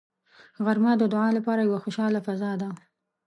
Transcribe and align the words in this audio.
غرمه 0.65 0.91
د 0.97 1.03
دعا 1.13 1.29
لپاره 1.37 1.61
یوه 1.67 1.79
خوشاله 1.85 2.19
فضا 2.27 2.51
ده 2.61 2.69